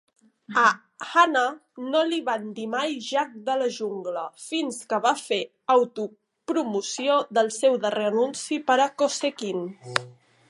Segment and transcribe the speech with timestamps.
[0.59, 0.69] A
[1.07, 1.41] Hanna
[1.95, 5.41] no li van dir mai "Jack de la jungla" fins que va fer
[5.75, 9.63] autopromoció del seu darrer anunci per a Cosequin.